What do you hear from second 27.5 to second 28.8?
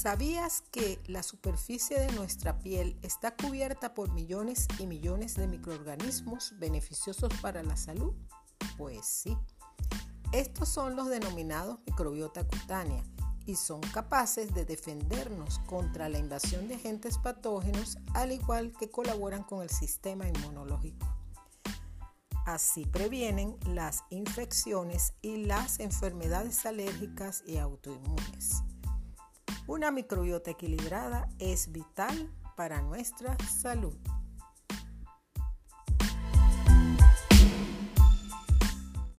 autoinmunes.